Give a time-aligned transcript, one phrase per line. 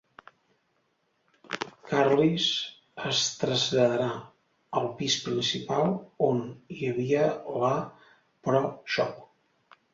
[1.89, 2.47] Curly's
[3.11, 4.09] es traslladarà
[4.81, 5.95] al pis principal,
[6.31, 6.43] on
[6.79, 7.31] hi havia
[7.67, 7.73] la
[8.49, 8.67] Pro
[8.97, 9.25] Shop.